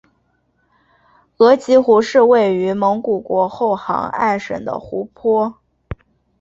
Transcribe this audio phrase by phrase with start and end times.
[1.37, 5.57] 额吉湖是位于蒙古国后杭爱省的湖泊。